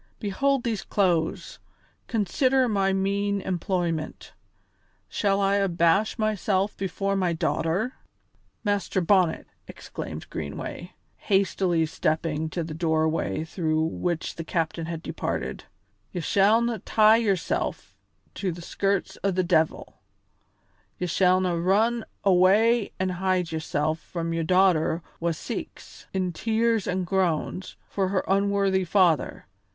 [0.19, 1.59] Behold these clothes,
[2.07, 4.33] consider my mean employment.
[5.07, 7.93] Shall I abash myself before my daughter?"
[8.63, 15.65] "Master Bonnet," exclaimed Greenway, hastily stepping to the doorway through which the captain had departed,
[16.11, 17.75] "ye shallna tie yoursel'
[18.33, 20.01] to the skirts o' the de'il;
[20.97, 27.03] ye shallna run awa' an' hide yoursel' from your daughter wha seeks, in tears an'
[27.03, 29.45] groans, for her unworthy father.